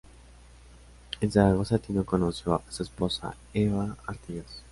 En 1.21 1.29
Zaragoza 1.31 1.77
Tino 1.77 2.03
conoció 2.05 2.55
a 2.55 2.63
su 2.71 2.81
esposa 2.81 3.35
Eva 3.53 3.95
Artigas. 4.07 4.57